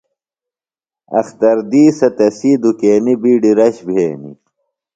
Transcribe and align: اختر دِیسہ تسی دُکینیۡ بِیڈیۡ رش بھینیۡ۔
اختر 1.19 1.57
دِیسہ 1.71 2.09
تسی 2.17 2.51
دُکینیۡ 2.61 3.19
بِیڈیۡ 3.21 3.57
رش 3.59 3.75
بھینیۡ۔ 3.87 4.37